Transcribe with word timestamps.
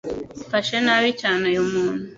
Mfashe 0.47 0.75
nabi 0.85 1.09
cyane 1.21 1.41
uyu 1.51 1.63
muntu 1.73 2.03